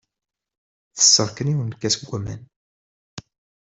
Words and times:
Tesseɣ 0.95 1.27
kan 1.35 1.51
yiwen 1.51 1.67
n 1.71 1.73
lkas 1.75 1.95
n 1.99 2.03
waman. 2.09 2.41